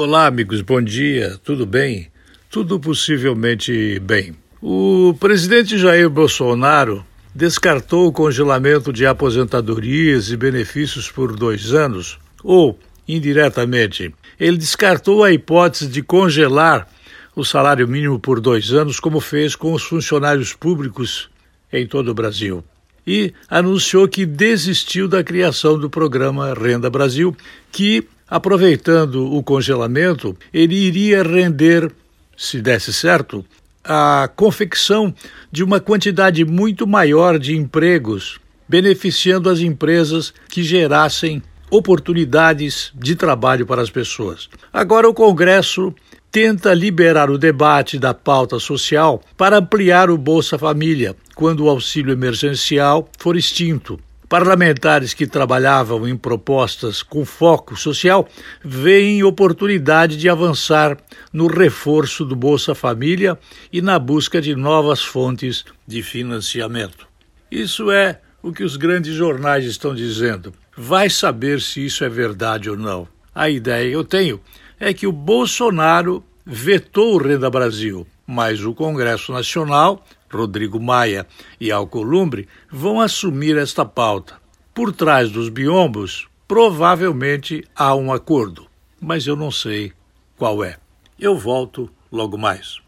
Olá, 0.00 0.26
amigos, 0.26 0.62
bom 0.62 0.80
dia, 0.80 1.38
tudo 1.44 1.66
bem? 1.66 2.10
Tudo 2.50 2.80
possivelmente 2.80 3.98
bem. 4.00 4.34
O 4.58 5.14
presidente 5.20 5.76
Jair 5.76 6.08
Bolsonaro 6.08 7.04
descartou 7.34 8.06
o 8.06 8.12
congelamento 8.12 8.90
de 8.90 9.04
aposentadorias 9.04 10.30
e 10.30 10.36
benefícios 10.38 11.10
por 11.10 11.36
dois 11.36 11.74
anos, 11.74 12.18
ou, 12.42 12.78
indiretamente, 13.06 14.14
ele 14.40 14.56
descartou 14.56 15.22
a 15.22 15.30
hipótese 15.30 15.88
de 15.88 16.00
congelar 16.00 16.88
o 17.36 17.44
salário 17.44 17.86
mínimo 17.86 18.18
por 18.18 18.40
dois 18.40 18.72
anos, 18.72 18.98
como 18.98 19.20
fez 19.20 19.54
com 19.54 19.74
os 19.74 19.82
funcionários 19.82 20.54
públicos 20.54 21.28
em 21.70 21.86
todo 21.86 22.08
o 22.08 22.14
Brasil. 22.14 22.64
E 23.06 23.34
anunciou 23.46 24.08
que 24.08 24.24
desistiu 24.24 25.06
da 25.06 25.22
criação 25.22 25.78
do 25.78 25.90
programa 25.90 26.54
Renda 26.54 26.88
Brasil, 26.88 27.36
que 27.70 28.08
Aproveitando 28.32 29.30
o 29.30 29.42
congelamento, 29.42 30.34
ele 30.54 30.74
iria 30.74 31.22
render, 31.22 31.92
se 32.34 32.62
desse 32.62 32.90
certo, 32.90 33.44
a 33.84 34.26
confecção 34.34 35.14
de 35.50 35.62
uma 35.62 35.78
quantidade 35.78 36.42
muito 36.42 36.86
maior 36.86 37.38
de 37.38 37.54
empregos, 37.54 38.40
beneficiando 38.66 39.50
as 39.50 39.60
empresas 39.60 40.32
que 40.48 40.62
gerassem 40.62 41.42
oportunidades 41.70 42.90
de 42.94 43.14
trabalho 43.14 43.66
para 43.66 43.82
as 43.82 43.90
pessoas. 43.90 44.48
Agora, 44.72 45.06
o 45.06 45.12
Congresso 45.12 45.94
tenta 46.30 46.72
liberar 46.72 47.28
o 47.28 47.36
debate 47.36 47.98
da 47.98 48.14
pauta 48.14 48.58
social 48.58 49.20
para 49.36 49.58
ampliar 49.58 50.08
o 50.08 50.16
Bolsa 50.16 50.56
Família, 50.56 51.14
quando 51.34 51.66
o 51.66 51.68
auxílio 51.68 52.10
emergencial 52.10 53.10
for 53.18 53.36
extinto. 53.36 54.00
Parlamentares 54.32 55.12
que 55.12 55.26
trabalhavam 55.26 56.08
em 56.08 56.16
propostas 56.16 57.02
com 57.02 57.22
foco 57.22 57.76
social 57.76 58.26
veem 58.64 59.22
oportunidade 59.22 60.16
de 60.16 60.26
avançar 60.26 60.96
no 61.30 61.46
reforço 61.48 62.24
do 62.24 62.34
Bolsa 62.34 62.74
Família 62.74 63.38
e 63.70 63.82
na 63.82 63.98
busca 63.98 64.40
de 64.40 64.56
novas 64.56 65.02
fontes 65.02 65.66
de 65.86 66.02
financiamento. 66.02 67.06
Isso 67.50 67.90
é 67.90 68.22
o 68.42 68.54
que 68.54 68.64
os 68.64 68.78
grandes 68.78 69.14
jornais 69.14 69.66
estão 69.66 69.94
dizendo. 69.94 70.54
Vai 70.74 71.10
saber 71.10 71.60
se 71.60 71.84
isso 71.84 72.02
é 72.02 72.08
verdade 72.08 72.70
ou 72.70 72.76
não. 72.78 73.06
A 73.34 73.50
ideia 73.50 73.90
que 73.90 73.96
eu 73.96 74.02
tenho 74.02 74.40
é 74.80 74.94
que 74.94 75.06
o 75.06 75.12
Bolsonaro 75.12 76.24
vetou 76.46 77.16
o 77.16 77.18
Renda 77.18 77.50
Brasil, 77.50 78.06
mas 78.26 78.64
o 78.64 78.72
Congresso 78.72 79.30
Nacional 79.30 80.02
Rodrigo 80.32 80.80
Maia 80.80 81.26
e 81.60 81.70
Alcolumbre 81.70 82.48
vão 82.70 83.00
assumir 83.00 83.56
esta 83.56 83.84
pauta. 83.84 84.34
Por 84.74 84.92
trás 84.92 85.30
dos 85.30 85.48
biombos, 85.48 86.28
provavelmente 86.48 87.64
há 87.74 87.94
um 87.94 88.12
acordo, 88.12 88.66
mas 89.00 89.26
eu 89.26 89.36
não 89.36 89.50
sei 89.50 89.92
qual 90.36 90.64
é. 90.64 90.76
Eu 91.18 91.36
volto 91.36 91.90
logo 92.10 92.38
mais. 92.38 92.78